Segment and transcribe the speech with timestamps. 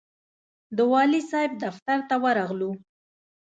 [0.77, 2.71] د والي صاحب دفتر ته ورغلو.